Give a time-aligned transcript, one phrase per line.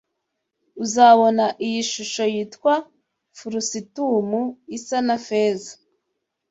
[0.83, 2.73] uzabona iyi shusho yitwa
[3.37, 4.41] furusitumu
[4.77, 5.73] isa na feza